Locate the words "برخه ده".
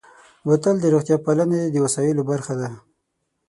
2.31-2.69